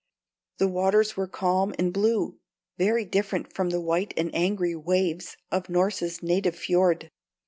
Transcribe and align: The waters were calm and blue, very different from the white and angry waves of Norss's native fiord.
The 0.57 0.67
waters 0.67 1.15
were 1.15 1.27
calm 1.27 1.75
and 1.77 1.93
blue, 1.93 2.39
very 2.75 3.05
different 3.05 3.53
from 3.53 3.69
the 3.69 3.79
white 3.79 4.15
and 4.17 4.33
angry 4.33 4.75
waves 4.75 5.37
of 5.51 5.69
Norss's 5.69 6.23
native 6.23 6.55
fiord. 6.55 7.11